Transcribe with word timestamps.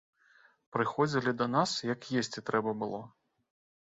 Прыходзілі 0.77 1.33
да 1.41 1.47
нас, 1.57 1.75
як 1.93 2.01
есці 2.23 2.45
трэба 2.49 2.77
было. 2.85 3.07